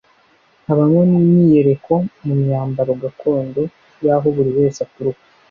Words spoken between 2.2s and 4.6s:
mu myamabaro gakondo y’aho buri